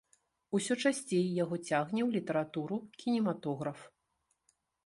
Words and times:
Усё 0.59 0.77
часцей 0.85 1.25
яго 1.43 1.55
цягне 1.67 2.01
ў 2.07 2.09
літаратуру, 2.17 2.75
кінематограф. 3.05 3.79